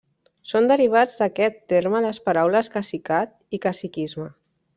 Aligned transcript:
Són 0.51 0.69
derivats 0.69 1.19
d'aquest 1.23 1.59
terme 1.73 2.01
les 2.07 2.21
paraules 2.31 2.71
cacicat 2.79 3.37
i 3.59 3.61
caciquisme. 3.69 4.29